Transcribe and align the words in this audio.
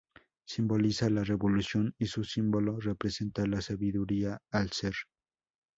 Simboliza 0.47 1.11
la 1.11 1.23
revolución 1.23 1.93
y 1.99 2.07
su 2.07 2.23
símbolo 2.23 2.79
representa 2.79 3.45
la 3.45 3.61
sabiduría 3.61 4.41
al 4.49 4.71
ser. 4.71 4.95